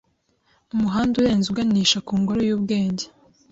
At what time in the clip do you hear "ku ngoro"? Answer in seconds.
2.07-2.39